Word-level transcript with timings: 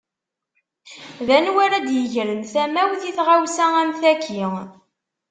D 1.27 1.29
anwa 1.37 1.59
ara 1.65 1.75
ad 1.79 1.87
yegren 1.95 2.41
tamawt 2.53 3.01
i 3.09 3.11
tɣawsa 3.17 3.65
am 3.81 3.91
taki. 4.01 4.45